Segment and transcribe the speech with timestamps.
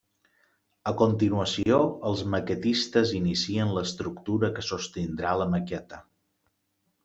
[0.91, 1.77] A continuació
[2.11, 6.05] els maquetistes inicien l'estructura que sostindrà la maqueta.